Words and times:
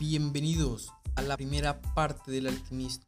Bienvenidos 0.00 0.94
a 1.14 1.20
la 1.20 1.36
primera 1.36 1.82
parte 1.82 2.30
del 2.32 2.46
alquimista. 2.46 3.06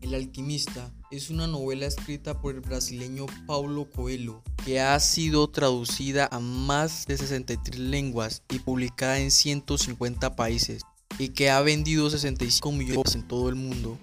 El 0.00 0.14
alquimista 0.14 0.92
es 1.10 1.30
una 1.30 1.48
novela 1.48 1.84
escrita 1.84 2.40
por 2.40 2.54
el 2.54 2.60
brasileño 2.60 3.26
Paulo 3.44 3.90
Coelho 3.90 4.44
que 4.64 4.80
ha 4.80 5.00
sido 5.00 5.50
traducida 5.50 6.28
a 6.30 6.38
más 6.38 7.06
de 7.06 7.18
63 7.18 7.76
lenguas 7.80 8.44
y 8.48 8.60
publicada 8.60 9.18
en 9.18 9.32
150 9.32 10.36
países 10.36 10.82
y 11.18 11.30
que 11.30 11.50
ha 11.50 11.60
vendido 11.60 12.08
65 12.08 12.70
millones 12.70 13.16
en 13.16 13.26
todo 13.26 13.48
el 13.48 13.56
mundo. 13.56 13.98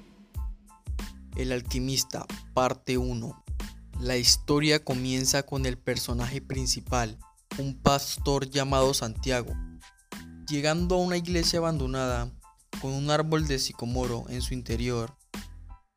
El 1.38 1.54
alquimista, 1.54 2.26
parte 2.54 2.98
1. 2.98 3.46
La 4.02 4.18
historia 4.18 4.84
comienza 4.84 5.44
con 5.44 5.66
el 5.66 5.78
personaje 5.78 6.42
principal, 6.42 7.18
un 7.58 7.76
pastor 7.82 8.50
llamado 8.50 8.94
Santiago. 8.94 9.54
Llegando 10.48 10.96
a 10.96 10.98
una 11.00 11.18
iglesia 11.18 11.58
abandonada, 11.58 12.30
con 12.80 12.94
un 12.94 13.10
árbol 13.10 13.48
de 13.48 13.58
sicomoro 13.58 14.26
en 14.30 14.44
su 14.44 14.54
interior, 14.54 15.18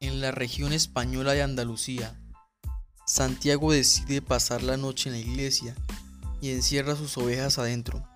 en 0.00 0.22
la 0.22 0.30
región 0.30 0.72
española 0.72 1.32
de 1.32 1.42
Andalucía, 1.42 2.18
Santiago 3.04 3.72
decide 3.72 4.22
pasar 4.22 4.62
la 4.62 4.78
noche 4.78 5.10
en 5.10 5.16
la 5.16 5.20
iglesia 5.20 5.74
y 6.40 6.50
encierra 6.50 6.96
sus 6.96 7.18
ovejas 7.18 7.58
adentro. 7.58 8.08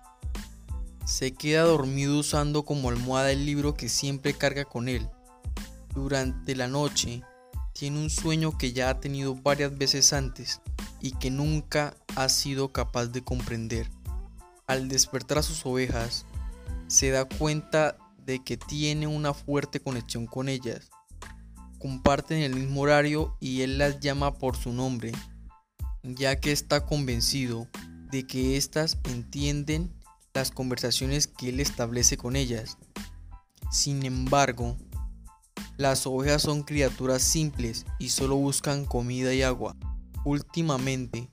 Se 1.05 1.35
queda 1.35 1.61
dormido 1.63 2.17
usando 2.17 2.65
como 2.65 2.89
almohada 2.89 3.31
el 3.31 3.45
libro 3.45 3.75
que 3.75 3.87
siempre 3.87 4.33
carga 4.33 4.65
con 4.65 4.87
él. 4.87 5.07
Durante 5.93 6.55
la 6.55 6.67
noche, 6.67 7.21
tiene 7.73 7.99
un 7.99 8.09
sueño 8.09 8.57
que 8.57 8.73
ya 8.73 8.89
ha 8.89 8.99
tenido 8.99 9.35
varias 9.35 9.77
veces 9.77 10.13
antes 10.13 10.61
y 10.99 11.11
que 11.11 11.29
nunca 11.29 11.95
ha 12.15 12.27
sido 12.27 12.71
capaz 12.71 13.07
de 13.07 13.23
comprender. 13.23 13.91
Al 14.67 14.87
despertar 14.87 15.39
a 15.39 15.43
sus 15.43 15.65
ovejas, 15.65 16.25
se 16.87 17.09
da 17.09 17.25
cuenta 17.25 17.97
de 18.25 18.43
que 18.43 18.57
tiene 18.57 19.07
una 19.07 19.33
fuerte 19.33 19.79
conexión 19.79 20.25
con 20.25 20.47
ellas. 20.47 20.89
Comparten 21.79 22.39
el 22.39 22.55
mismo 22.55 22.81
horario 22.81 23.35
y 23.39 23.61
él 23.61 23.77
las 23.77 23.99
llama 23.99 24.37
por 24.37 24.55
su 24.55 24.71
nombre, 24.71 25.11
ya 26.03 26.39
que 26.39 26.51
está 26.51 26.85
convencido 26.85 27.67
de 28.09 28.25
que 28.25 28.55
éstas 28.55 28.97
entienden 29.05 29.93
las 30.33 30.51
conversaciones 30.51 31.27
que 31.27 31.49
él 31.49 31.59
establece 31.59 32.15
con 32.15 32.35
ellas. 32.35 32.77
Sin 33.71 34.05
embargo, 34.05 34.77
las 35.77 36.05
ovejas 36.05 36.43
son 36.43 36.63
criaturas 36.63 37.21
simples 37.21 37.85
y 37.99 38.09
solo 38.09 38.35
buscan 38.35 38.85
comida 38.85 39.33
y 39.33 39.41
agua. 39.41 39.75
Últimamente, 40.23 41.29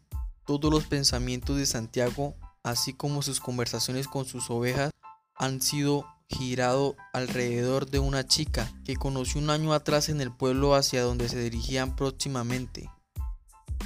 todos 0.47 0.73
los 0.73 0.86
pensamientos 0.86 1.58
de 1.58 1.67
Santiago, 1.67 2.34
así 2.62 2.92
como 2.92 3.22
sus 3.22 3.41
conversaciones 3.41 4.08
con 4.08 4.25
sus 4.25 4.50
ovejas, 4.50 4.91
han 5.34 5.61
sido 5.61 6.05
girado 6.28 6.97
alrededor 7.12 7.91
de 7.91 7.98
una 7.98 8.27
chica 8.27 8.70
que 8.84 8.97
conoció 8.97 9.41
un 9.41 9.50
año 9.50 9.72
atrás 9.72 10.08
en 10.08 10.20
el 10.20 10.33
pueblo 10.33 10.75
hacia 10.75 11.02
donde 11.02 11.28
se 11.28 11.41
dirigían 11.41 11.97
próximamente. 11.97 12.89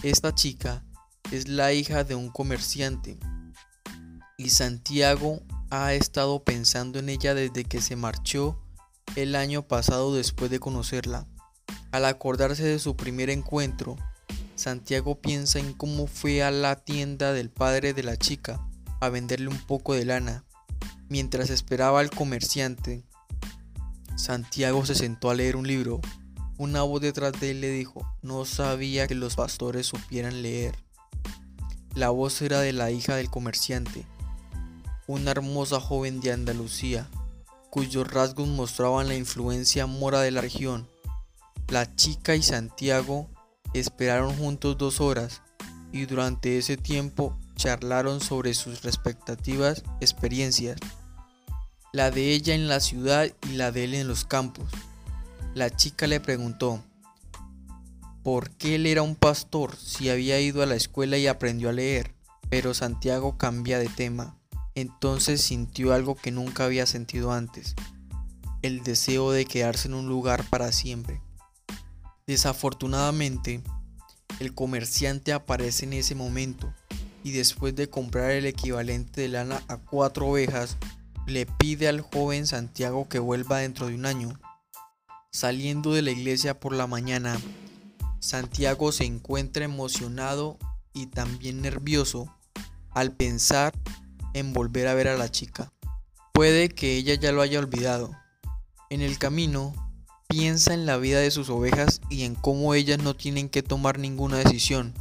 Esta 0.02 0.34
chica 0.34 0.84
es 1.30 1.48
la 1.48 1.72
hija 1.72 2.04
de 2.04 2.14
un 2.14 2.28
comerciante 2.28 3.18
y 4.36 4.50
Santiago 4.50 5.40
ha 5.70 5.94
estado 5.94 6.44
pensando 6.44 6.98
en 6.98 7.08
ella 7.08 7.34
desde 7.34 7.64
que 7.64 7.80
se 7.80 7.96
marchó 7.96 8.60
el 9.16 9.36
año 9.36 9.66
pasado 9.66 10.14
después 10.14 10.50
de 10.50 10.60
conocerla. 10.60 11.26
Al 11.92 12.04
acordarse 12.04 12.64
de 12.64 12.78
su 12.78 12.96
primer 12.96 13.30
encuentro, 13.30 13.96
Santiago 14.56 15.20
piensa 15.20 15.58
en 15.58 15.72
cómo 15.72 16.06
fue 16.06 16.42
a 16.42 16.50
la 16.50 16.76
tienda 16.76 17.32
del 17.32 17.50
padre 17.50 17.92
de 17.92 18.02
la 18.02 18.16
chica 18.16 18.66
a 19.00 19.08
venderle 19.08 19.48
un 19.48 19.58
poco 19.58 19.94
de 19.94 20.04
lana. 20.04 20.44
Mientras 21.08 21.50
esperaba 21.50 22.00
al 22.00 22.10
comerciante, 22.10 23.04
Santiago 24.16 24.86
se 24.86 24.94
sentó 24.94 25.30
a 25.30 25.34
leer 25.34 25.56
un 25.56 25.66
libro. 25.66 26.00
Una 26.56 26.82
voz 26.82 27.00
detrás 27.00 27.32
de 27.40 27.50
él 27.50 27.60
le 27.60 27.70
dijo, 27.70 28.06
no 28.22 28.44
sabía 28.44 29.08
que 29.08 29.16
los 29.16 29.34
pastores 29.34 29.86
supieran 29.86 30.42
leer. 30.42 30.76
La 31.94 32.10
voz 32.10 32.40
era 32.40 32.60
de 32.60 32.72
la 32.72 32.90
hija 32.90 33.16
del 33.16 33.30
comerciante, 33.30 34.06
una 35.06 35.32
hermosa 35.32 35.80
joven 35.80 36.20
de 36.20 36.32
Andalucía, 36.32 37.08
cuyos 37.70 38.10
rasgos 38.10 38.48
mostraban 38.48 39.08
la 39.08 39.16
influencia 39.16 39.86
mora 39.86 40.20
de 40.20 40.30
la 40.30 40.40
región. 40.40 40.88
La 41.68 41.94
chica 41.96 42.36
y 42.36 42.42
Santiago 42.42 43.28
Esperaron 43.74 44.34
juntos 44.36 44.78
dos 44.78 45.00
horas 45.00 45.42
y 45.92 46.06
durante 46.06 46.58
ese 46.58 46.76
tiempo 46.76 47.36
charlaron 47.56 48.20
sobre 48.20 48.54
sus 48.54 48.82
respectivas 48.82 49.82
experiencias, 50.00 50.78
la 51.92 52.10
de 52.10 52.32
ella 52.32 52.54
en 52.54 52.68
la 52.68 52.80
ciudad 52.80 53.30
y 53.48 53.52
la 53.54 53.72
de 53.72 53.84
él 53.84 53.94
en 53.94 54.08
los 54.08 54.24
campos. 54.24 54.70
La 55.54 55.70
chica 55.70 56.06
le 56.06 56.18
preguntó, 56.18 56.82
¿por 58.22 58.50
qué 58.50 58.76
él 58.76 58.86
era 58.86 59.02
un 59.02 59.14
pastor 59.14 59.76
si 59.76 60.08
había 60.08 60.40
ido 60.40 60.62
a 60.62 60.66
la 60.66 60.74
escuela 60.74 61.18
y 61.18 61.26
aprendió 61.26 61.68
a 61.68 61.72
leer? 61.72 62.14
Pero 62.50 62.74
Santiago 62.74 63.38
cambia 63.38 63.78
de 63.78 63.88
tema. 63.88 64.36
Entonces 64.74 65.40
sintió 65.40 65.92
algo 65.92 66.16
que 66.16 66.32
nunca 66.32 66.64
había 66.64 66.86
sentido 66.86 67.32
antes, 67.32 67.76
el 68.62 68.82
deseo 68.82 69.30
de 69.30 69.44
quedarse 69.44 69.86
en 69.86 69.94
un 69.94 70.08
lugar 70.08 70.42
para 70.50 70.72
siempre. 70.72 71.20
Desafortunadamente, 72.26 73.60
el 74.40 74.54
comerciante 74.54 75.34
aparece 75.34 75.84
en 75.84 75.92
ese 75.92 76.14
momento 76.14 76.72
y 77.22 77.32
después 77.32 77.74
de 77.76 77.90
comprar 77.90 78.30
el 78.30 78.46
equivalente 78.46 79.20
de 79.20 79.28
lana 79.28 79.62
a 79.68 79.76
cuatro 79.76 80.28
ovejas, 80.28 80.78
le 81.26 81.44
pide 81.44 81.86
al 81.86 82.00
joven 82.00 82.46
Santiago 82.46 83.08
que 83.08 83.18
vuelva 83.18 83.58
dentro 83.58 83.88
de 83.88 83.94
un 83.94 84.06
año. 84.06 84.40
Saliendo 85.32 85.92
de 85.92 86.02
la 86.02 86.12
iglesia 86.12 86.58
por 86.58 86.74
la 86.74 86.86
mañana, 86.86 87.38
Santiago 88.20 88.90
se 88.90 89.04
encuentra 89.04 89.64
emocionado 89.64 90.58
y 90.94 91.06
también 91.06 91.60
nervioso 91.60 92.34
al 92.92 93.12
pensar 93.12 93.74
en 94.32 94.54
volver 94.54 94.88
a 94.88 94.94
ver 94.94 95.08
a 95.08 95.18
la 95.18 95.30
chica. 95.30 95.72
Puede 96.32 96.70
que 96.70 96.96
ella 96.96 97.14
ya 97.14 97.32
lo 97.32 97.42
haya 97.42 97.58
olvidado. 97.58 98.16
En 98.88 99.02
el 99.02 99.18
camino, 99.18 99.74
Piensa 100.28 100.74
en 100.74 100.86
la 100.86 100.96
vida 100.96 101.20
de 101.20 101.30
sus 101.30 101.50
ovejas 101.50 102.00
y 102.08 102.24
en 102.24 102.34
cómo 102.34 102.74
ellas 102.74 102.98
no 102.98 103.14
tienen 103.14 103.48
que 103.48 103.62
tomar 103.62 103.98
ninguna 103.98 104.38
decisión. 104.38 104.94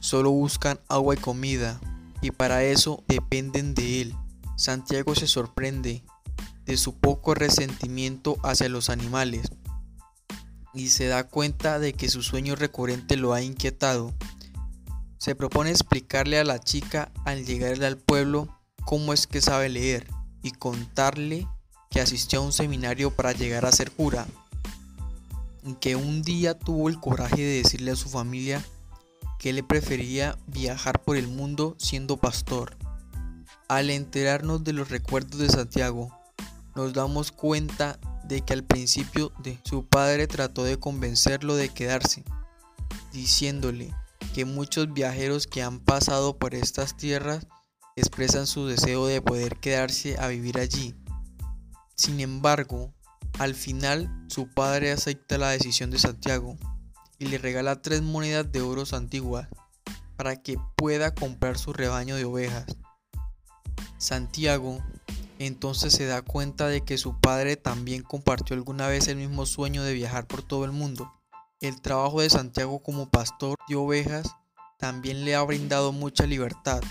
Solo 0.00 0.30
buscan 0.30 0.80
agua 0.88 1.14
y 1.14 1.18
comida 1.18 1.80
y 2.20 2.30
para 2.32 2.64
eso 2.64 3.02
dependen 3.06 3.74
de 3.74 4.02
él. 4.02 4.14
Santiago 4.56 5.14
se 5.14 5.26
sorprende 5.26 6.02
de 6.66 6.76
su 6.76 6.98
poco 6.98 7.34
resentimiento 7.34 8.36
hacia 8.42 8.68
los 8.68 8.90
animales 8.90 9.50
y 10.74 10.88
se 10.88 11.06
da 11.06 11.24
cuenta 11.28 11.78
de 11.78 11.94
que 11.94 12.08
su 12.08 12.22
sueño 12.22 12.56
recurrente 12.56 13.16
lo 13.16 13.32
ha 13.32 13.42
inquietado. 13.42 14.12
Se 15.18 15.34
propone 15.34 15.70
explicarle 15.70 16.38
a 16.38 16.44
la 16.44 16.58
chica 16.58 17.12
al 17.24 17.46
llegar 17.46 17.82
al 17.84 17.98
pueblo 17.98 18.48
cómo 18.84 19.12
es 19.12 19.26
que 19.26 19.40
sabe 19.40 19.68
leer 19.68 20.06
y 20.42 20.50
contarle 20.50 21.46
que 21.90 22.00
asistió 22.00 22.40
a 22.40 22.44
un 22.44 22.52
seminario 22.52 23.10
para 23.10 23.32
llegar 23.32 23.64
a 23.64 23.72
ser 23.72 23.90
cura 23.90 24.26
que 25.80 25.96
un 25.96 26.22
día 26.22 26.58
tuvo 26.58 26.88
el 26.88 26.98
coraje 26.98 27.36
de 27.36 27.62
decirle 27.62 27.92
a 27.92 27.96
su 27.96 28.08
familia 28.08 28.64
que 29.38 29.52
le 29.52 29.62
prefería 29.62 30.38
viajar 30.46 31.02
por 31.02 31.16
el 31.16 31.28
mundo 31.28 31.74
siendo 31.78 32.16
pastor. 32.16 32.76
Al 33.68 33.90
enterarnos 33.90 34.64
de 34.64 34.72
los 34.72 34.90
recuerdos 34.90 35.38
de 35.38 35.48
Santiago, 35.48 36.10
nos 36.74 36.92
damos 36.92 37.32
cuenta 37.32 37.98
de 38.24 38.42
que 38.42 38.52
al 38.52 38.64
principio 38.64 39.32
de 39.42 39.58
su 39.64 39.84
padre 39.86 40.26
trató 40.26 40.64
de 40.64 40.78
convencerlo 40.78 41.56
de 41.56 41.68
quedarse, 41.68 42.24
diciéndole 43.12 43.94
que 44.34 44.44
muchos 44.44 44.92
viajeros 44.92 45.46
que 45.46 45.62
han 45.62 45.80
pasado 45.80 46.38
por 46.38 46.54
estas 46.54 46.96
tierras 46.96 47.46
expresan 47.96 48.46
su 48.46 48.66
deseo 48.66 49.06
de 49.06 49.20
poder 49.20 49.56
quedarse 49.56 50.16
a 50.18 50.28
vivir 50.28 50.58
allí. 50.58 50.94
Sin 51.96 52.20
embargo, 52.20 52.94
al 53.40 53.54
final, 53.54 54.10
su 54.28 54.48
padre 54.48 54.92
acepta 54.92 55.38
la 55.38 55.48
decisión 55.48 55.90
de 55.90 55.98
Santiago 55.98 56.58
y 57.18 57.28
le 57.28 57.38
regala 57.38 57.80
tres 57.80 58.02
monedas 58.02 58.52
de 58.52 58.60
oro 58.60 58.84
antiguas 58.92 59.48
para 60.16 60.36
que 60.36 60.58
pueda 60.76 61.14
comprar 61.14 61.56
su 61.56 61.72
rebaño 61.72 62.16
de 62.16 62.26
ovejas. 62.26 62.66
Santiago 63.96 64.84
entonces 65.38 65.94
se 65.94 66.04
da 66.04 66.20
cuenta 66.20 66.68
de 66.68 66.82
que 66.82 66.98
su 66.98 67.18
padre 67.18 67.56
también 67.56 68.02
compartió 68.02 68.54
alguna 68.54 68.88
vez 68.88 69.08
el 69.08 69.16
mismo 69.16 69.46
sueño 69.46 69.82
de 69.84 69.94
viajar 69.94 70.26
por 70.26 70.42
todo 70.42 70.66
el 70.66 70.72
mundo. 70.72 71.10
El 71.60 71.80
trabajo 71.80 72.20
de 72.20 72.28
Santiago 72.28 72.82
como 72.82 73.08
pastor 73.08 73.56
de 73.68 73.76
ovejas 73.76 74.36
también 74.78 75.24
le 75.24 75.34
ha 75.34 75.42
brindado 75.42 75.92
mucha 75.92 76.26
libertad. 76.26 76.82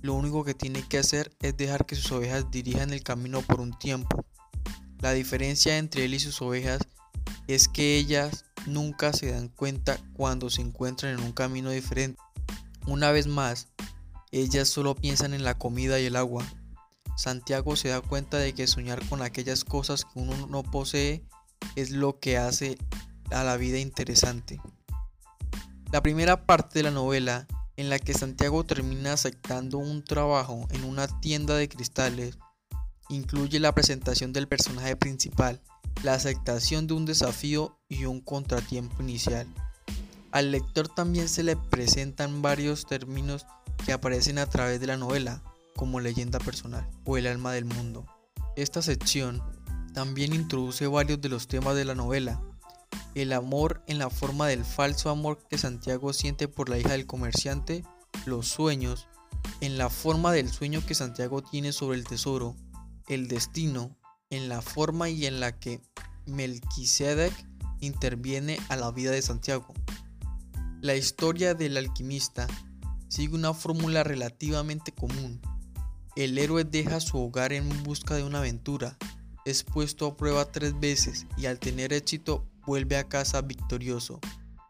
Lo 0.00 0.14
único 0.14 0.42
que 0.42 0.54
tiene 0.54 0.82
que 0.82 0.98
hacer 0.98 1.30
es 1.38 1.56
dejar 1.56 1.86
que 1.86 1.94
sus 1.94 2.10
ovejas 2.10 2.50
dirijan 2.50 2.92
el 2.92 3.04
camino 3.04 3.40
por 3.42 3.60
un 3.60 3.78
tiempo 3.78 4.24
la 5.02 5.12
diferencia 5.12 5.78
entre 5.78 6.04
él 6.04 6.14
y 6.14 6.20
sus 6.20 6.40
ovejas 6.40 6.80
es 7.48 7.68
que 7.68 7.96
ellas 7.96 8.44
nunca 8.66 9.12
se 9.12 9.32
dan 9.32 9.48
cuenta 9.48 9.98
cuando 10.14 10.48
se 10.48 10.62
encuentran 10.62 11.18
en 11.18 11.24
un 11.24 11.32
camino 11.32 11.70
diferente. 11.70 12.20
Una 12.86 13.10
vez 13.10 13.26
más, 13.26 13.66
ellas 14.30 14.68
solo 14.68 14.94
piensan 14.94 15.34
en 15.34 15.42
la 15.42 15.58
comida 15.58 15.98
y 15.98 16.06
el 16.06 16.16
agua. 16.16 16.46
Santiago 17.16 17.74
se 17.74 17.88
da 17.88 18.00
cuenta 18.00 18.38
de 18.38 18.54
que 18.54 18.68
soñar 18.68 19.04
con 19.08 19.22
aquellas 19.22 19.64
cosas 19.64 20.04
que 20.04 20.20
uno 20.20 20.46
no 20.46 20.62
posee 20.62 21.24
es 21.74 21.90
lo 21.90 22.20
que 22.20 22.38
hace 22.38 22.78
a 23.32 23.42
la 23.42 23.56
vida 23.56 23.78
interesante. 23.78 24.60
La 25.90 26.00
primera 26.00 26.46
parte 26.46 26.78
de 26.78 26.84
la 26.84 26.90
novela, 26.92 27.46
en 27.76 27.90
la 27.90 27.98
que 27.98 28.14
Santiago 28.14 28.64
termina 28.64 29.14
aceptando 29.14 29.78
un 29.78 30.04
trabajo 30.04 30.66
en 30.70 30.84
una 30.84 31.08
tienda 31.20 31.56
de 31.56 31.68
cristales, 31.68 32.38
incluye 33.08 33.60
la 33.60 33.74
presentación 33.74 34.32
del 34.32 34.48
personaje 34.48 34.96
principal, 34.96 35.60
la 36.02 36.14
aceptación 36.14 36.86
de 36.86 36.94
un 36.94 37.04
desafío 37.04 37.78
y 37.88 38.04
un 38.04 38.20
contratiempo 38.20 39.02
inicial. 39.02 39.46
Al 40.30 40.50
lector 40.50 40.88
también 40.88 41.28
se 41.28 41.42
le 41.42 41.56
presentan 41.56 42.42
varios 42.42 42.86
términos 42.86 43.46
que 43.84 43.92
aparecen 43.92 44.38
a 44.38 44.46
través 44.46 44.80
de 44.80 44.86
la 44.86 44.96
novela, 44.96 45.42
como 45.76 46.00
leyenda 46.00 46.38
personal 46.38 46.88
o 47.04 47.16
el 47.16 47.26
alma 47.26 47.52
del 47.52 47.64
mundo. 47.64 48.06
Esta 48.56 48.82
sección 48.82 49.42
también 49.94 50.32
introduce 50.32 50.86
varios 50.86 51.20
de 51.20 51.28
los 51.28 51.48
temas 51.48 51.74
de 51.76 51.84
la 51.84 51.94
novela. 51.94 52.40
El 53.14 53.32
amor 53.32 53.82
en 53.86 53.98
la 53.98 54.10
forma 54.10 54.46
del 54.46 54.64
falso 54.64 55.10
amor 55.10 55.38
que 55.50 55.58
Santiago 55.58 56.12
siente 56.12 56.48
por 56.48 56.68
la 56.68 56.78
hija 56.78 56.92
del 56.92 57.06
comerciante, 57.06 57.84
los 58.24 58.48
sueños, 58.48 59.06
en 59.60 59.76
la 59.76 59.90
forma 59.90 60.32
del 60.32 60.50
sueño 60.50 60.84
que 60.86 60.94
Santiago 60.94 61.42
tiene 61.42 61.72
sobre 61.72 61.98
el 61.98 62.04
tesoro, 62.04 62.56
el 63.08 63.28
destino, 63.28 63.96
en 64.30 64.48
la 64.48 64.62
forma 64.62 65.08
y 65.10 65.26
en 65.26 65.40
la 65.40 65.58
que 65.58 65.80
Melquisedec 66.26 67.32
interviene 67.80 68.58
a 68.68 68.76
la 68.76 68.90
vida 68.90 69.10
de 69.10 69.22
Santiago. 69.22 69.74
La 70.80 70.96
historia 70.96 71.54
del 71.54 71.76
alquimista 71.76 72.46
sigue 73.08 73.34
una 73.34 73.54
fórmula 73.54 74.04
relativamente 74.04 74.92
común. 74.92 75.40
El 76.16 76.38
héroe 76.38 76.64
deja 76.64 77.00
su 77.00 77.18
hogar 77.18 77.52
en 77.52 77.82
busca 77.82 78.14
de 78.14 78.24
una 78.24 78.38
aventura, 78.38 78.96
es 79.44 79.64
puesto 79.64 80.06
a 80.06 80.16
prueba 80.16 80.50
tres 80.50 80.78
veces 80.78 81.26
y 81.36 81.46
al 81.46 81.58
tener 81.58 81.92
éxito 81.92 82.46
vuelve 82.66 82.96
a 82.96 83.08
casa 83.08 83.42
victorioso. 83.42 84.20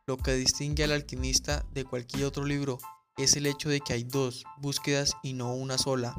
Lo 0.06 0.16
que 0.16 0.34
distingue 0.34 0.84
al 0.84 0.92
alquimista 0.92 1.64
de 1.72 1.84
cualquier 1.84 2.24
otro 2.24 2.44
libro 2.44 2.78
es 3.16 3.36
el 3.36 3.46
hecho 3.46 3.68
de 3.68 3.80
que 3.80 3.92
hay 3.92 4.04
dos 4.04 4.44
búsquedas 4.58 5.14
y 5.22 5.34
no 5.34 5.54
una 5.54 5.78
sola. 5.78 6.14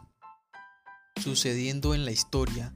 Sucediendo 1.22 1.94
en 1.94 2.06
la 2.06 2.12
historia, 2.12 2.74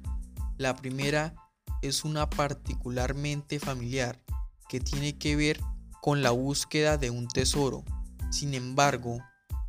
la 0.58 0.76
primera 0.76 1.36
es 1.82 2.06
una 2.06 2.30
particularmente 2.30 3.60
familiar 3.60 4.22
que 4.70 4.80
tiene 4.80 5.18
que 5.18 5.36
ver 5.36 5.60
con 6.02 6.22
la 6.22 6.32
búsqueda 6.32 6.98
de 6.98 7.10
un 7.10 7.28
tesoro. 7.28 7.84
Sin 8.32 8.54
embargo, 8.54 9.20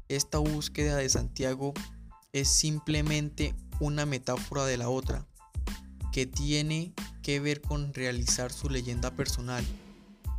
esta 0.08 0.38
búsqueda 0.38 0.96
de 0.96 1.08
Santiago 1.08 1.74
es 2.32 2.48
simplemente 2.48 3.54
una 3.80 4.06
metáfora 4.06 4.64
de 4.64 4.76
la 4.76 4.88
otra, 4.88 5.26
que 6.12 6.26
tiene 6.26 6.94
que 7.22 7.40
ver 7.40 7.60
con 7.60 7.92
realizar 7.94 8.52
su 8.52 8.70
leyenda 8.70 9.10
personal. 9.10 9.64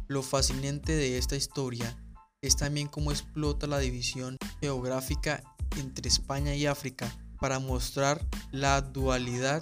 Lo 0.08 0.24
fascinante 0.24 0.94
de 0.94 1.18
esta 1.18 1.36
historia 1.36 1.96
es 2.42 2.56
también 2.56 2.88
cómo 2.88 3.12
explota 3.12 3.68
la 3.68 3.80
división 3.80 4.38
geográfica 4.62 5.44
entre 5.78 6.08
España 6.08 6.56
y 6.56 6.66
África 6.66 7.14
para 7.40 7.60
mostrar 7.60 8.26
la 8.52 8.82
dualidad 8.82 9.62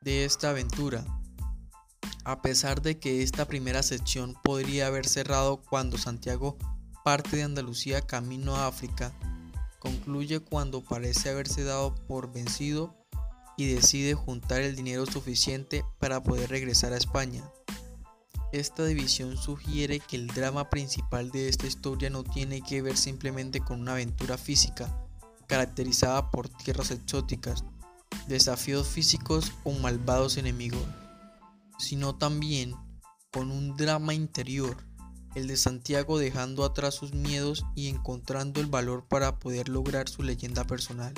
de 0.00 0.24
esta 0.24 0.50
aventura. 0.50 1.04
A 2.24 2.42
pesar 2.42 2.82
de 2.82 2.98
que 2.98 3.22
esta 3.22 3.46
primera 3.46 3.82
sección 3.82 4.34
podría 4.44 4.86
haber 4.86 5.06
cerrado 5.06 5.62
cuando 5.62 5.98
Santiago 5.98 6.58
parte 7.04 7.38
de 7.38 7.42
Andalucía 7.42 8.02
camino 8.02 8.56
a 8.56 8.66
África, 8.66 9.12
concluye 9.78 10.40
cuando 10.40 10.82
parece 10.82 11.30
haberse 11.30 11.64
dado 11.64 11.94
por 12.06 12.32
vencido 12.32 12.94
y 13.56 13.72
decide 13.72 14.14
juntar 14.14 14.60
el 14.60 14.76
dinero 14.76 15.06
suficiente 15.06 15.84
para 15.98 16.22
poder 16.22 16.50
regresar 16.50 16.92
a 16.92 16.98
España. 16.98 17.50
Esta 18.52 18.84
división 18.84 19.36
sugiere 19.36 20.00
que 20.00 20.16
el 20.16 20.26
drama 20.28 20.70
principal 20.70 21.30
de 21.30 21.48
esta 21.48 21.66
historia 21.66 22.08
no 22.08 22.24
tiene 22.24 22.62
que 22.62 22.82
ver 22.82 22.96
simplemente 22.96 23.60
con 23.60 23.80
una 23.80 23.92
aventura 23.92 24.38
física, 24.38 25.07
caracterizada 25.48 26.30
por 26.30 26.48
tierras 26.48 26.92
exóticas, 26.92 27.64
desafíos 28.28 28.86
físicos 28.86 29.52
o 29.64 29.72
malvados 29.72 30.36
enemigos 30.36 30.86
sino 31.78 32.16
también 32.16 32.74
con 33.32 33.50
un 33.50 33.76
drama 33.76 34.12
interior, 34.12 34.76
el 35.34 35.46
de 35.46 35.56
Santiago 35.56 36.18
dejando 36.18 36.64
atrás 36.64 36.94
sus 36.94 37.14
miedos 37.14 37.64
y 37.74 37.88
encontrando 37.88 38.60
el 38.60 38.66
valor 38.66 39.06
para 39.06 39.38
poder 39.38 39.68
lograr 39.68 40.08
su 40.08 40.22
leyenda 40.22 40.64
personal. 40.64 41.14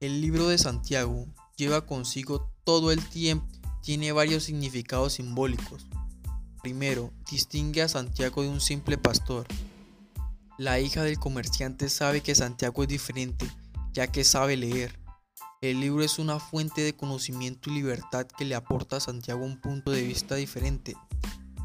El 0.00 0.20
libro 0.20 0.48
de 0.48 0.58
Santiago 0.58 1.26
lleva 1.56 1.86
consigo 1.86 2.50
todo 2.64 2.92
el 2.92 3.06
tiempo, 3.08 3.46
tiene 3.82 4.12
varios 4.12 4.44
significados 4.44 5.14
simbólicos. 5.14 5.86
Primero, 6.62 7.12
distingue 7.30 7.82
a 7.82 7.88
Santiago 7.88 8.42
de 8.42 8.48
un 8.48 8.60
simple 8.60 8.96
pastor. 8.96 9.46
La 10.58 10.80
hija 10.80 11.04
del 11.04 11.20
comerciante 11.20 11.88
sabe 11.88 12.20
que 12.20 12.34
Santiago 12.34 12.82
es 12.82 12.88
diferente, 12.88 13.48
ya 13.92 14.08
que 14.08 14.24
sabe 14.24 14.56
leer. 14.56 14.98
El 15.60 15.78
libro 15.78 16.02
es 16.02 16.18
una 16.18 16.40
fuente 16.40 16.80
de 16.80 16.96
conocimiento 16.96 17.70
y 17.70 17.74
libertad 17.74 18.26
que 18.26 18.44
le 18.44 18.56
aporta 18.56 18.96
a 18.96 19.00
Santiago 19.00 19.44
un 19.44 19.60
punto 19.60 19.92
de 19.92 20.02
vista 20.02 20.34
diferente 20.34 20.96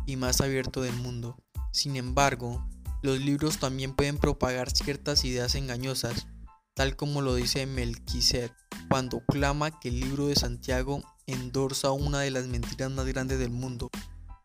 y 0.06 0.16
más 0.16 0.42
abierto 0.42 0.84
del 0.84 0.94
mundo. 0.94 1.36
Sin 1.72 1.96
embargo, 1.96 2.70
los 3.02 3.20
libros 3.20 3.58
también 3.58 3.96
pueden 3.96 4.20
propagar 4.20 4.70
ciertas 4.70 5.26
ideas 5.26 5.56
engañosas, 5.56 6.28
tal 6.76 6.96
como 6.96 7.24
lo 7.24 7.34
dice 7.34 7.66
Melquisedec 7.66 8.54
cuando 8.90 9.26
clama 9.26 9.80
que 9.80 9.90
el 9.90 10.02
libro 10.02 10.28
de 10.28 10.36
Santiago 10.36 11.02
endorsa 11.26 11.90
una 11.90 12.20
de 12.20 12.30
las 12.30 12.46
mentiras 12.46 12.92
más 12.92 13.08
grandes 13.08 13.40
del 13.40 13.50
mundo. 13.50 13.90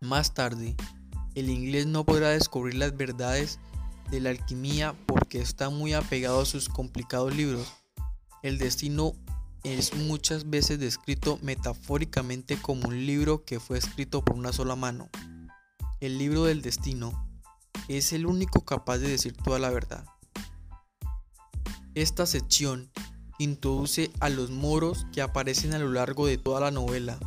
Más 0.00 0.32
tarde, 0.32 0.74
el 1.34 1.50
inglés 1.50 1.86
no 1.86 2.06
podrá 2.06 2.30
descubrir 2.30 2.76
las 2.76 2.96
verdades 2.96 3.58
de 4.10 4.20
la 4.20 4.30
alquimia 4.30 4.94
porque 5.06 5.40
está 5.40 5.70
muy 5.70 5.92
apegado 5.92 6.40
a 6.40 6.46
sus 6.46 6.68
complicados 6.68 7.34
libros. 7.34 7.66
El 8.42 8.58
destino 8.58 9.14
es 9.64 9.94
muchas 9.94 10.48
veces 10.48 10.78
descrito 10.78 11.38
metafóricamente 11.42 12.56
como 12.60 12.88
un 12.88 13.06
libro 13.06 13.44
que 13.44 13.60
fue 13.60 13.78
escrito 13.78 14.24
por 14.24 14.36
una 14.36 14.52
sola 14.52 14.76
mano. 14.76 15.08
El 16.00 16.18
libro 16.18 16.44
del 16.44 16.62
destino 16.62 17.28
es 17.88 18.12
el 18.12 18.26
único 18.26 18.64
capaz 18.64 18.98
de 18.98 19.08
decir 19.08 19.36
toda 19.36 19.58
la 19.58 19.70
verdad. 19.70 20.04
Esta 21.94 22.26
sección 22.26 22.90
introduce 23.38 24.10
a 24.20 24.28
los 24.28 24.50
moros 24.50 25.06
que 25.12 25.22
aparecen 25.22 25.74
a 25.74 25.78
lo 25.78 25.90
largo 25.90 26.26
de 26.26 26.38
toda 26.38 26.60
la 26.60 26.70
novela. 26.70 27.18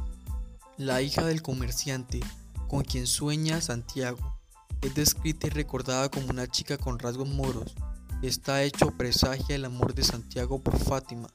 La 0.77 1.01
hija 1.01 1.25
del 1.25 1.41
comerciante, 1.41 2.21
con 2.67 2.83
quien 2.83 3.07
sueña 3.07 3.59
Santiago, 3.59 4.40
es 4.81 4.95
descrita 4.95 5.47
y 5.47 5.51
recordada 5.51 6.09
como 6.09 6.27
una 6.29 6.47
chica 6.47 6.77
con 6.77 6.99
rasgos 6.99 7.29
moros. 7.29 7.75
Está 8.21 8.63
hecho 8.63 8.91
presagia 8.97 9.55
el 9.55 9.65
amor 9.65 9.93
de 9.93 10.03
Santiago 10.03 10.59
por 10.59 10.77
Fátima, 10.77 11.29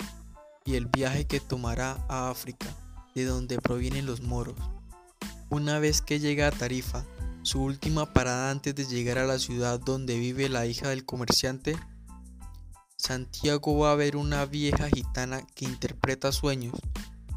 y 0.64 0.74
el 0.74 0.86
viaje 0.86 1.26
que 1.26 1.40
tomará 1.40 2.04
a 2.08 2.28
África, 2.30 2.66
de 3.14 3.24
donde 3.24 3.58
provienen 3.58 4.06
los 4.06 4.20
moros. 4.20 4.56
Una 5.48 5.78
vez 5.78 6.02
que 6.02 6.18
llega 6.18 6.48
a 6.48 6.52
Tarifa, 6.52 7.04
su 7.42 7.62
última 7.62 8.12
parada 8.12 8.50
antes 8.50 8.74
de 8.74 8.84
llegar 8.84 9.18
a 9.18 9.26
la 9.26 9.38
ciudad 9.38 9.78
donde 9.78 10.18
vive 10.18 10.48
la 10.48 10.66
hija 10.66 10.88
del 10.88 11.04
comerciante, 11.04 11.76
Santiago 12.96 13.78
va 13.78 13.92
a 13.92 13.94
ver 13.94 14.16
una 14.16 14.44
vieja 14.46 14.88
gitana 14.88 15.46
que 15.54 15.64
interpreta 15.64 16.32
sueños, 16.32 16.74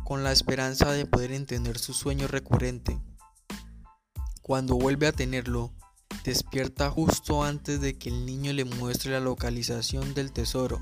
con 0.04 0.24
la 0.24 0.32
esperanza 0.32 0.92
de 0.92 1.06
poder 1.06 1.32
entender 1.32 1.78
su 1.78 1.94
sueño 1.94 2.28
recurrente. 2.28 3.00
Cuando 4.42 4.76
vuelve 4.76 5.06
a 5.06 5.12
tenerlo, 5.12 5.72
despierta 6.24 6.90
justo 6.90 7.44
antes 7.44 7.82
de 7.82 7.98
que 7.98 8.10
el 8.10 8.26
niño 8.26 8.54
le 8.54 8.66
muestre 8.66 9.12
la 9.12 9.20
localización 9.20 10.14
del 10.14 10.32
tesoro. 10.32 10.82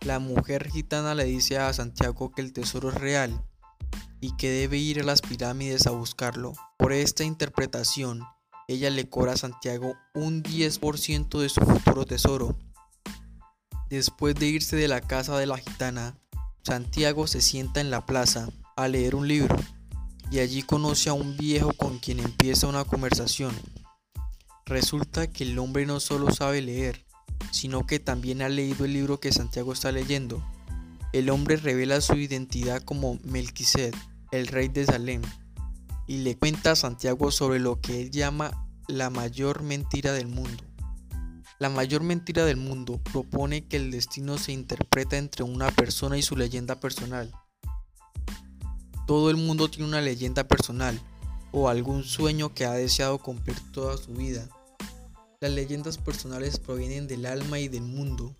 La 0.00 0.18
mujer 0.18 0.70
gitana 0.70 1.14
le 1.14 1.24
dice 1.24 1.58
a 1.58 1.72
Santiago 1.72 2.30
que 2.30 2.40
el 2.40 2.52
tesoro 2.52 2.90
es 2.90 2.94
real 2.94 3.44
y 4.20 4.36
que 4.36 4.50
debe 4.50 4.78
ir 4.78 5.00
a 5.00 5.04
las 5.04 5.22
pirámides 5.22 5.86
a 5.86 5.90
buscarlo. 5.90 6.52
Por 6.76 6.92
esta 6.92 7.24
interpretación, 7.24 8.24
ella 8.68 8.90
le 8.90 9.08
cobra 9.08 9.32
a 9.32 9.36
Santiago 9.36 9.94
un 10.14 10.42
10% 10.42 11.40
de 11.40 11.48
su 11.48 11.60
futuro 11.60 12.04
tesoro. 12.04 12.58
Después 13.88 14.34
de 14.34 14.46
irse 14.46 14.76
de 14.76 14.88
la 14.88 15.00
casa 15.00 15.38
de 15.38 15.46
la 15.46 15.58
gitana, 15.58 16.18
Santiago 16.62 17.26
se 17.26 17.40
sienta 17.40 17.80
en 17.80 17.90
la 17.90 18.04
plaza 18.04 18.50
a 18.76 18.88
leer 18.88 19.14
un 19.14 19.26
libro 19.26 19.56
y 20.30 20.40
allí 20.40 20.62
conoce 20.62 21.08
a 21.08 21.14
un 21.14 21.36
viejo 21.36 21.72
con 21.72 21.98
quien 21.98 22.20
empieza 22.20 22.66
una 22.66 22.84
conversación. 22.84 23.54
Resulta 24.68 25.26
que 25.28 25.44
el 25.44 25.58
hombre 25.58 25.86
no 25.86 25.98
solo 25.98 26.30
sabe 26.30 26.60
leer, 26.60 27.06
sino 27.52 27.86
que 27.86 28.00
también 28.00 28.42
ha 28.42 28.50
leído 28.50 28.84
el 28.84 28.92
libro 28.92 29.18
que 29.18 29.32
Santiago 29.32 29.72
está 29.72 29.92
leyendo. 29.92 30.44
El 31.14 31.30
hombre 31.30 31.56
revela 31.56 32.02
su 32.02 32.16
identidad 32.16 32.82
como 32.82 33.18
Melquised, 33.24 33.94
el 34.30 34.46
rey 34.46 34.68
de 34.68 34.84
Salem, 34.84 35.22
y 36.06 36.18
le 36.18 36.36
cuenta 36.36 36.72
a 36.72 36.76
Santiago 36.76 37.30
sobre 37.30 37.60
lo 37.60 37.80
que 37.80 38.02
él 38.02 38.10
llama 38.10 38.68
la 38.88 39.08
mayor 39.08 39.62
mentira 39.62 40.12
del 40.12 40.28
mundo. 40.28 40.64
La 41.58 41.70
mayor 41.70 42.02
mentira 42.02 42.44
del 42.44 42.58
mundo 42.58 43.00
propone 43.10 43.66
que 43.66 43.78
el 43.78 43.90
destino 43.90 44.36
se 44.36 44.52
interpreta 44.52 45.16
entre 45.16 45.44
una 45.44 45.70
persona 45.70 46.18
y 46.18 46.22
su 46.22 46.36
leyenda 46.36 46.78
personal. 46.78 47.32
Todo 49.06 49.30
el 49.30 49.38
mundo 49.38 49.70
tiene 49.70 49.88
una 49.88 50.02
leyenda 50.02 50.46
personal 50.46 51.00
o 51.52 51.70
algún 51.70 52.04
sueño 52.04 52.52
que 52.52 52.66
ha 52.66 52.72
deseado 52.72 53.16
cumplir 53.16 53.56
toda 53.72 53.96
su 53.96 54.12
vida. 54.12 54.46
Las 55.40 55.52
leyendas 55.52 55.98
personales 55.98 56.58
provienen 56.58 57.06
del 57.06 57.24
alma 57.24 57.60
y 57.60 57.68
del 57.68 57.82
mundo, 57.82 58.34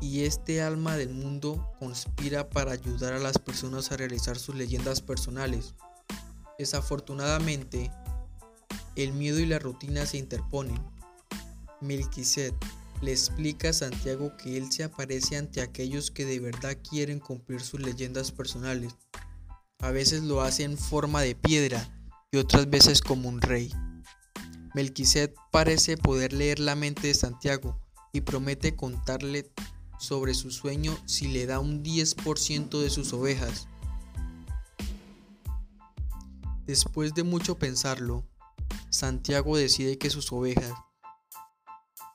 y 0.00 0.24
este 0.24 0.62
alma 0.62 0.96
del 0.96 1.10
mundo 1.10 1.70
conspira 1.78 2.48
para 2.48 2.72
ayudar 2.72 3.12
a 3.12 3.18
las 3.18 3.36
personas 3.36 3.92
a 3.92 3.98
realizar 3.98 4.38
sus 4.38 4.54
leyendas 4.54 5.02
personales. 5.02 5.74
Desafortunadamente, 6.58 7.90
el 8.96 9.12
miedo 9.12 9.38
y 9.38 9.44
la 9.44 9.58
rutina 9.58 10.06
se 10.06 10.16
interponen. 10.16 10.82
Melquiset 11.82 12.54
le 13.02 13.12
explica 13.12 13.68
a 13.68 13.74
Santiago 13.74 14.34
que 14.38 14.56
él 14.56 14.72
se 14.72 14.84
aparece 14.84 15.36
ante 15.36 15.60
aquellos 15.60 16.10
que 16.10 16.24
de 16.24 16.40
verdad 16.40 16.78
quieren 16.88 17.18
cumplir 17.18 17.60
sus 17.60 17.80
leyendas 17.80 18.32
personales. 18.32 18.96
A 19.78 19.90
veces 19.90 20.22
lo 20.22 20.40
hace 20.40 20.62
en 20.62 20.78
forma 20.78 21.20
de 21.20 21.34
piedra 21.34 21.86
y 22.32 22.38
otras 22.38 22.70
veces 22.70 23.02
como 23.02 23.28
un 23.28 23.42
rey. 23.42 23.70
Melquiset 24.74 25.34
parece 25.52 25.96
poder 25.96 26.32
leer 26.32 26.58
la 26.58 26.74
mente 26.74 27.06
de 27.06 27.14
Santiago 27.14 27.80
y 28.12 28.22
promete 28.22 28.74
contarle 28.74 29.50
sobre 29.98 30.34
su 30.34 30.50
sueño 30.50 30.96
si 31.06 31.28
le 31.28 31.46
da 31.46 31.60
un 31.60 31.84
10% 31.84 32.80
de 32.80 32.90
sus 32.90 33.12
ovejas. 33.12 33.68
Después 36.66 37.14
de 37.14 37.22
mucho 37.22 37.56
pensarlo, 37.56 38.24
Santiago 38.90 39.56
decide 39.56 39.98
que 39.98 40.10
sus 40.10 40.32
ovejas, 40.32 40.72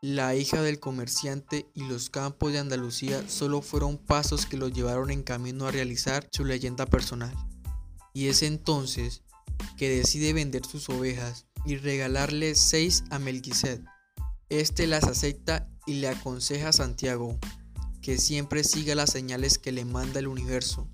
la 0.01 0.35
hija 0.35 0.61
del 0.61 0.79
comerciante 0.79 1.69
y 1.73 1.83
los 1.83 2.09
campos 2.09 2.51
de 2.51 2.59
Andalucía 2.59 3.27
solo 3.29 3.61
fueron 3.61 3.97
pasos 3.97 4.45
que 4.45 4.57
lo 4.57 4.69
llevaron 4.69 5.11
en 5.11 5.23
camino 5.23 5.67
a 5.67 5.71
realizar 5.71 6.27
su 6.31 6.45
leyenda 6.45 6.85
personal. 6.85 7.33
Y 8.13 8.27
es 8.27 8.41
entonces 8.41 9.23
que 9.77 9.89
decide 9.89 10.33
vender 10.33 10.65
sus 10.65 10.89
ovejas 10.89 11.48
y 11.65 11.77
regalarle 11.77 12.55
seis 12.55 13.03
a 13.09 13.19
Melquiset. 13.19 13.83
Este 14.49 14.87
las 14.87 15.03
acepta 15.03 15.69
y 15.85 15.95
le 15.95 16.07
aconseja 16.07 16.69
a 16.69 16.73
Santiago 16.73 17.37
que 18.01 18.17
siempre 18.17 18.63
siga 18.63 18.95
las 18.95 19.11
señales 19.11 19.57
que 19.57 19.71
le 19.71 19.85
manda 19.85 20.19
el 20.19 20.27
universo, 20.27 20.87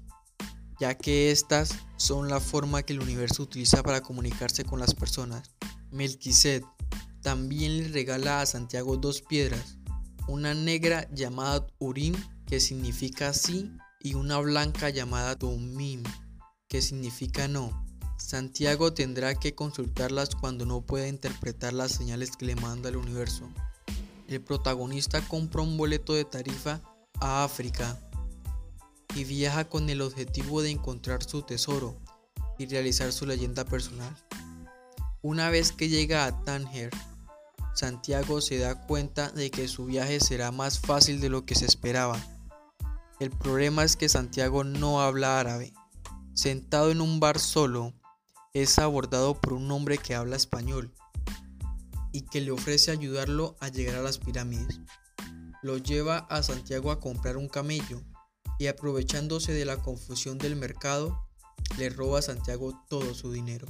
ya 0.80 0.96
que 0.96 1.32
estas 1.32 1.76
son 1.98 2.30
la 2.30 2.40
forma 2.40 2.84
que 2.84 2.94
el 2.94 3.02
universo 3.02 3.44
utiliza 3.44 3.84
para 3.84 4.02
comunicarse 4.02 4.66
con 4.66 4.80
las 4.80 4.96
personas. 4.96 5.52
Melquiset 5.92 6.66
también 7.22 7.78
le 7.78 7.88
regala 7.90 8.42
a 8.42 8.46
Santiago 8.46 8.98
dos 8.98 9.22
piedras, 9.22 9.78
una 10.28 10.54
negra 10.54 11.08
llamada 11.12 11.68
Urim, 11.80 12.16
que 12.48 12.60
significa 12.60 13.34
sí, 13.34 13.72
y 14.00 14.14
una 14.14 14.38
blanca 14.40 14.90
llamada 14.90 15.36
Tumim, 15.36 16.04
que 16.68 16.82
significa 16.82 17.48
no. 17.48 17.85
Santiago 18.18 18.94
tendrá 18.94 19.36
que 19.36 19.56
consultarlas 19.56 20.36
cuando 20.36 20.66
no 20.66 20.82
pueda 20.82 21.08
interpretar 21.08 21.74
las 21.74 21.92
señales 21.92 22.36
que 22.38 22.46
le 22.46 22.56
manda 22.56 22.90
el 22.90 22.98
universo. 22.98 23.50
El 24.28 24.42
protagonista 24.42 25.22
compra 25.28 25.62
un 25.62 25.78
boleto 25.78 26.14
de 26.14 26.26
tarifa 26.26 26.82
a 27.20 27.44
África 27.44 28.00
y 29.16 29.24
viaja 29.24 29.66
con 29.66 29.90
el 29.90 30.02
objetivo 30.02 30.62
de 30.62 30.72
encontrar 30.72 31.24
su 31.24 31.44
tesoro 31.44 31.96
y 32.58 32.66
realizar 32.66 33.12
su 33.12 33.26
leyenda 33.26 33.66
personal. 33.66 34.16
Una 35.22 35.50
vez 35.50 35.72
que 35.72 35.90
llega 35.90 36.26
a 36.26 36.44
Tánger, 36.44 36.92
Santiago 37.74 38.42
se 38.42 38.58
da 38.58 38.86
cuenta 38.88 39.32
de 39.32 39.52
que 39.52 39.68
su 39.68 39.86
viaje 39.86 40.20
será 40.20 40.52
más 40.52 40.80
fácil 40.80 41.20
de 41.20 41.30
lo 41.30 41.46
que 41.46 41.56
se 41.56 41.66
esperaba. 41.66 42.18
El 43.20 43.32
problema 43.32 43.84
es 43.84 43.96
que 43.96 44.10
Santiago 44.10 44.64
no 44.64 45.02
habla 45.02 45.40
árabe. 45.40 45.74
Sentado 46.34 46.92
en 46.92 47.02
un 47.02 47.20
bar 47.20 47.40
solo, 47.40 47.94
es 48.56 48.80
abordado 48.80 49.40
por 49.42 49.52
un 49.52 49.70
hombre 49.70 49.98
que 49.98 50.16
habla 50.16 50.38
español 50.38 50.94
y 52.14 52.22
que 52.22 52.40
le 52.40 52.52
ofrece 52.52 52.90
ayudarlo 52.90 53.58
a 53.60 53.68
llegar 53.68 53.98
a 53.98 54.02
las 54.02 54.18
pirámides. 54.18 54.80
Lo 55.62 55.78
lleva 55.78 56.20
a 56.30 56.42
Santiago 56.42 56.92
a 56.92 57.02
comprar 57.02 57.36
un 57.36 57.50
camello 57.50 58.02
y 58.58 58.68
aprovechándose 58.68 59.52
de 59.52 59.66
la 59.66 59.82
confusión 59.82 60.38
del 60.38 60.56
mercado, 60.56 61.28
le 61.78 61.90
roba 61.90 62.20
a 62.20 62.22
Santiago 62.22 62.82
todo 62.88 63.14
su 63.14 63.34
dinero. 63.34 63.68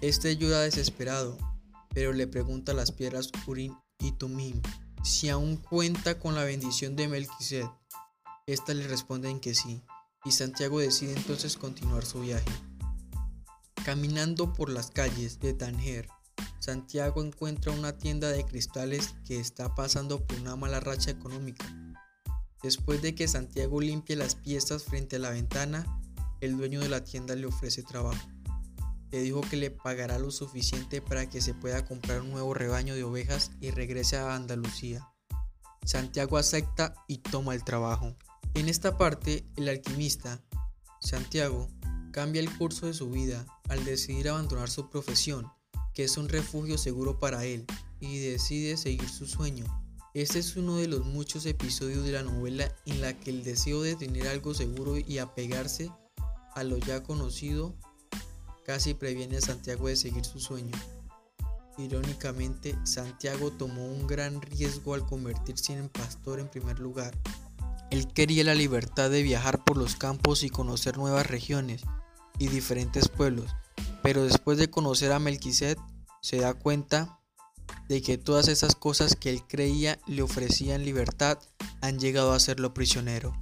Este 0.00 0.36
llora 0.36 0.60
desesperado, 0.60 1.36
pero 1.92 2.12
le 2.12 2.28
pregunta 2.28 2.70
a 2.70 2.76
las 2.76 2.92
piedras 2.92 3.32
Urim 3.48 3.74
y 3.98 4.12
Tumim 4.12 4.62
si 5.02 5.28
aún 5.28 5.56
cuenta 5.56 6.20
con 6.20 6.36
la 6.36 6.44
bendición 6.44 6.94
de 6.94 7.08
Melquiset. 7.08 7.68
Estas 8.46 8.76
le 8.76 8.86
responden 8.86 9.40
que 9.40 9.56
sí, 9.56 9.82
y 10.24 10.30
Santiago 10.30 10.78
decide 10.78 11.14
entonces 11.14 11.56
continuar 11.56 12.04
su 12.04 12.20
viaje. 12.20 12.75
Caminando 13.86 14.52
por 14.52 14.68
las 14.68 14.90
calles 14.90 15.38
de 15.38 15.54
Tanger, 15.54 16.08
Santiago 16.58 17.22
encuentra 17.22 17.70
una 17.70 17.96
tienda 17.96 18.32
de 18.32 18.44
cristales 18.44 19.14
que 19.24 19.38
está 19.38 19.76
pasando 19.76 20.26
por 20.26 20.40
una 20.40 20.56
mala 20.56 20.80
racha 20.80 21.12
económica. 21.12 21.64
Después 22.64 23.00
de 23.00 23.14
que 23.14 23.28
Santiago 23.28 23.80
limpie 23.80 24.16
las 24.16 24.34
piezas 24.34 24.82
frente 24.82 25.14
a 25.14 25.18
la 25.20 25.30
ventana, 25.30 25.86
el 26.40 26.56
dueño 26.56 26.80
de 26.80 26.88
la 26.88 27.04
tienda 27.04 27.36
le 27.36 27.46
ofrece 27.46 27.84
trabajo. 27.84 28.28
Le 29.12 29.20
dijo 29.20 29.40
que 29.42 29.56
le 29.56 29.70
pagará 29.70 30.18
lo 30.18 30.32
suficiente 30.32 31.00
para 31.00 31.28
que 31.28 31.40
se 31.40 31.54
pueda 31.54 31.84
comprar 31.84 32.22
un 32.22 32.32
nuevo 32.32 32.54
rebaño 32.54 32.96
de 32.96 33.04
ovejas 33.04 33.52
y 33.60 33.70
regrese 33.70 34.16
a 34.16 34.34
Andalucía. 34.34 35.08
Santiago 35.84 36.38
acepta 36.38 36.92
y 37.06 37.18
toma 37.18 37.54
el 37.54 37.62
trabajo. 37.62 38.16
En 38.54 38.68
esta 38.68 38.98
parte, 38.98 39.46
el 39.54 39.68
alquimista, 39.68 40.42
Santiago, 41.00 41.68
cambia 42.10 42.40
el 42.40 42.52
curso 42.58 42.86
de 42.86 42.94
su 42.94 43.10
vida 43.10 43.46
al 43.68 43.84
decidir 43.84 44.28
abandonar 44.28 44.70
su 44.70 44.90
profesión, 44.90 45.46
que 45.94 46.04
es 46.04 46.16
un 46.16 46.28
refugio 46.28 46.78
seguro 46.78 47.18
para 47.18 47.44
él, 47.44 47.66
y 48.00 48.18
decide 48.18 48.76
seguir 48.76 49.08
su 49.08 49.26
sueño. 49.26 49.64
Este 50.14 50.38
es 50.38 50.56
uno 50.56 50.76
de 50.76 50.88
los 50.88 51.04
muchos 51.04 51.44
episodios 51.44 52.04
de 52.04 52.12
la 52.12 52.22
novela 52.22 52.74
en 52.86 53.00
la 53.00 53.12
que 53.12 53.30
el 53.30 53.44
deseo 53.44 53.82
de 53.82 53.96
tener 53.96 54.28
algo 54.28 54.54
seguro 54.54 54.96
y 54.96 55.18
apegarse 55.18 55.90
a 56.54 56.62
lo 56.62 56.78
ya 56.78 57.02
conocido 57.02 57.74
casi 58.64 58.94
previene 58.94 59.36
a 59.36 59.40
Santiago 59.42 59.88
de 59.88 59.96
seguir 59.96 60.24
su 60.24 60.40
sueño. 60.40 60.72
Irónicamente, 61.78 62.74
Santiago 62.84 63.52
tomó 63.52 63.86
un 63.86 64.06
gran 64.06 64.40
riesgo 64.40 64.94
al 64.94 65.04
convertirse 65.04 65.74
en 65.74 65.90
pastor 65.90 66.40
en 66.40 66.48
primer 66.48 66.78
lugar. 66.78 67.14
Él 67.90 68.08
quería 68.08 68.42
la 68.42 68.54
libertad 68.54 69.10
de 69.10 69.22
viajar 69.22 69.64
por 69.64 69.76
los 69.76 69.94
campos 69.94 70.42
y 70.42 70.48
conocer 70.48 70.96
nuevas 70.96 71.26
regiones, 71.26 71.82
y 72.38 72.48
diferentes 72.48 73.08
pueblos, 73.08 73.54
pero 74.02 74.24
después 74.24 74.58
de 74.58 74.70
conocer 74.70 75.12
a 75.12 75.18
Melquiset 75.18 75.78
se 76.20 76.38
da 76.38 76.54
cuenta 76.54 77.20
de 77.88 78.02
que 78.02 78.18
todas 78.18 78.48
esas 78.48 78.74
cosas 78.74 79.16
que 79.16 79.30
él 79.30 79.42
creía 79.46 79.98
le 80.06 80.22
ofrecían 80.22 80.84
libertad 80.84 81.38
han 81.80 81.98
llegado 81.98 82.32
a 82.32 82.36
hacerlo 82.36 82.74
prisionero. 82.74 83.32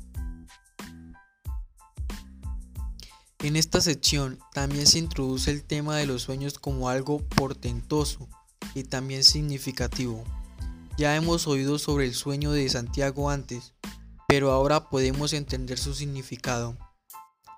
En 3.41 3.57
esta 3.57 3.83
sección 3.83 4.39
también 4.55 4.87
se 4.87 4.99
introduce 4.99 5.51
el 5.51 5.65
tema 5.65 5.97
de 5.99 6.07
los 6.07 6.23
sueños 6.23 6.59
como 6.59 6.89
algo 6.89 7.19
portentoso 7.19 8.29
y 8.75 8.85
también 8.85 9.23
significativo. 9.23 10.25
Ya 10.97 11.15
hemos 11.17 11.47
oído 11.47 11.79
sobre 11.79 12.07
el 12.07 12.15
sueño 12.15 12.53
de 12.53 12.69
Santiago 12.71 13.29
antes, 13.29 13.75
pero 14.29 14.51
ahora 14.51 14.89
podemos 14.89 15.35
entender 15.35 15.79
su 15.79 15.95
significado. 15.95 16.79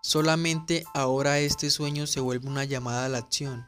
Solamente 0.07 0.85
ahora 0.95 1.41
este 1.41 1.69
sueño 1.69 2.07
se 2.07 2.21
vuelve 2.21 2.47
una 2.47 2.63
llamada 2.63 3.07
a 3.07 3.09
la 3.09 3.19
acción. 3.19 3.67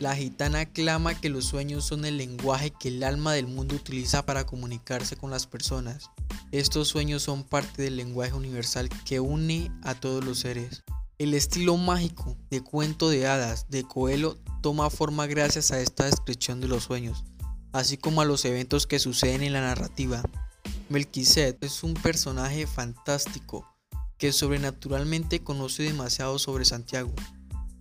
La 0.00 0.16
gitana 0.16 0.64
clama 0.64 1.20
que 1.20 1.28
los 1.28 1.44
sueños 1.44 1.84
son 1.84 2.06
el 2.06 2.16
lenguaje 2.16 2.70
que 2.70 2.88
el 2.88 3.02
alma 3.02 3.34
del 3.34 3.46
mundo 3.46 3.74
utiliza 3.74 4.24
para 4.24 4.46
comunicarse 4.46 5.16
con 5.16 5.30
las 5.30 5.46
personas. 5.46 6.10
Estos 6.50 6.88
sueños 6.88 7.24
son 7.24 7.44
parte 7.44 7.82
del 7.82 7.98
lenguaje 7.98 8.32
universal 8.32 8.88
que 9.04 9.20
une 9.20 9.70
a 9.82 9.92
todos 9.92 10.24
los 10.24 10.38
seres. 10.38 10.82
El 11.18 11.34
estilo 11.34 11.76
mágico 11.76 12.38
de 12.48 12.62
cuento 12.62 13.10
de 13.10 13.26
hadas 13.26 13.66
de 13.68 13.84
Coelho 13.84 14.38
toma 14.62 14.88
forma 14.88 15.26
gracias 15.26 15.72
a 15.72 15.80
esta 15.82 16.06
descripción 16.06 16.62
de 16.62 16.68
los 16.68 16.84
sueños, 16.84 17.26
así 17.72 17.98
como 17.98 18.22
a 18.22 18.24
los 18.24 18.46
eventos 18.46 18.86
que 18.86 18.98
suceden 18.98 19.42
en 19.42 19.52
la 19.52 19.60
narrativa. 19.60 20.22
Melquiset 20.88 21.62
es 21.62 21.82
un 21.82 21.92
personaje 21.92 22.66
fantástico 22.66 23.75
que 24.18 24.32
sobrenaturalmente 24.32 25.42
conoce 25.42 25.82
demasiado 25.82 26.38
sobre 26.38 26.64
Santiago. 26.64 27.12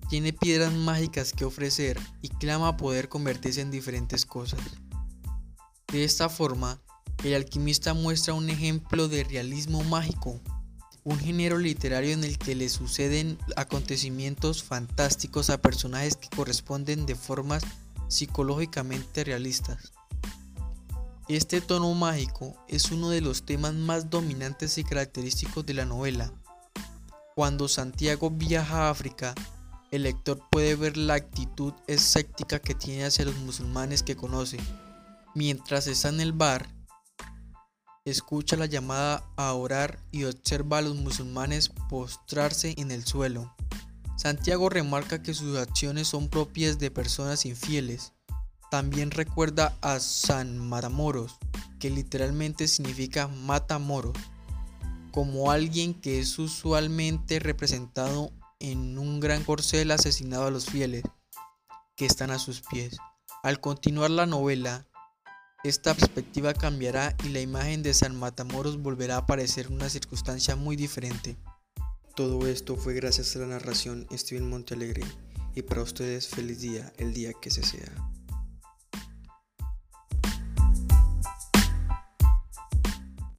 Tiene 0.09 0.33
piedras 0.33 0.73
mágicas 0.73 1.31
que 1.31 1.45
ofrecer 1.45 1.99
y 2.21 2.29
clama 2.29 2.77
poder 2.77 3.09
convertirse 3.09 3.61
en 3.61 3.71
diferentes 3.71 4.25
cosas. 4.25 4.59
De 5.91 6.03
esta 6.03 6.29
forma, 6.29 6.81
el 7.23 7.33
alquimista 7.33 7.93
muestra 7.93 8.33
un 8.33 8.49
ejemplo 8.49 9.07
de 9.07 9.23
realismo 9.23 9.83
mágico, 9.83 10.41
un 11.03 11.17
género 11.19 11.57
literario 11.57 12.13
en 12.13 12.23
el 12.23 12.37
que 12.37 12.55
le 12.55 12.67
suceden 12.69 13.37
acontecimientos 13.55 14.63
fantásticos 14.63 15.49
a 15.49 15.61
personajes 15.61 16.17
que 16.17 16.29
corresponden 16.35 17.05
de 17.05 17.15
formas 17.15 17.63
psicológicamente 18.07 19.23
realistas. 19.23 19.93
Este 21.27 21.59
tono 21.59 21.91
mágico 21.95 22.55
es 22.67 22.91
uno 22.91 23.09
de 23.09 23.19
los 23.19 23.47
temas 23.47 23.73
más 23.73 24.11
dominantes 24.11 24.77
y 24.77 24.83
característicos 24.83 25.65
de 25.65 25.73
la 25.73 25.83
novela. 25.83 26.31
Cuando 27.35 27.67
Santiago 27.67 28.29
viaja 28.29 28.83
a 28.83 28.89
África, 28.91 29.33
el 29.89 30.03
lector 30.03 30.39
puede 30.51 30.75
ver 30.75 30.97
la 30.97 31.15
actitud 31.15 31.73
escéptica 31.87 32.59
que 32.59 32.75
tiene 32.75 33.05
hacia 33.05 33.25
los 33.25 33.35
musulmanes 33.37 34.03
que 34.03 34.15
conoce. 34.15 34.59
Mientras 35.33 35.87
está 35.87 36.09
en 36.09 36.21
el 36.21 36.31
bar, 36.31 36.69
escucha 38.05 38.55
la 38.55 38.67
llamada 38.67 39.23
a 39.35 39.51
orar 39.53 39.97
y 40.11 40.25
observa 40.25 40.77
a 40.77 40.81
los 40.83 40.95
musulmanes 40.95 41.71
postrarse 41.89 42.75
en 42.77 42.91
el 42.91 43.03
suelo. 43.03 43.51
Santiago 44.15 44.69
remarca 44.69 45.23
que 45.23 45.33
sus 45.33 45.57
acciones 45.57 46.07
son 46.07 46.29
propias 46.29 46.77
de 46.77 46.91
personas 46.91 47.47
infieles. 47.47 48.13
También 48.75 49.11
recuerda 49.11 49.77
a 49.79 50.01
San 50.01 50.59
Matamoros, 50.59 51.37
que 51.79 51.89
literalmente 51.89 52.67
significa 52.67 53.29
mata 53.29 53.79
moros, 53.79 54.17
como 55.11 55.49
alguien 55.49 55.93
que 55.93 56.19
es 56.19 56.37
usualmente 56.39 57.39
representado 57.39 58.33
en 58.59 58.97
un 58.97 59.21
gran 59.21 59.45
corcel 59.45 59.91
asesinado 59.91 60.47
a 60.47 60.51
los 60.51 60.65
fieles 60.65 61.03
que 61.95 62.05
están 62.05 62.31
a 62.31 62.37
sus 62.37 62.63
pies. 62.63 62.97
Al 63.43 63.61
continuar 63.61 64.11
la 64.11 64.25
novela, 64.25 64.85
esta 65.63 65.93
perspectiva 65.93 66.53
cambiará 66.53 67.15
y 67.23 67.29
la 67.29 67.39
imagen 67.39 67.81
de 67.81 67.93
San 67.93 68.13
Matamoros 68.13 68.81
volverá 68.81 69.15
a 69.15 69.19
aparecer 69.19 69.67
en 69.67 69.75
una 69.75 69.87
circunstancia 69.87 70.57
muy 70.57 70.75
diferente. 70.75 71.37
Todo 72.13 72.45
esto 72.45 72.75
fue 72.75 72.93
gracias 72.93 73.37
a 73.37 73.39
la 73.39 73.47
narración 73.47 74.05
Steven 74.11 74.49
Montealegre 74.49 75.03
y 75.55 75.61
para 75.61 75.81
ustedes 75.81 76.27
feliz 76.27 76.59
día 76.59 76.91
el 76.97 77.13
día 77.13 77.31
que 77.41 77.51
se 77.51 77.63
sea. 77.63 77.93